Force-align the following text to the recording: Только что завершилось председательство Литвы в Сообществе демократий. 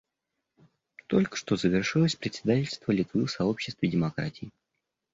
Только 1.05 1.35
что 1.37 1.57
завершилось 1.57 2.15
председательство 2.15 2.91
Литвы 2.91 3.27
в 3.27 3.31
Сообществе 3.31 3.87
демократий. 3.87 4.49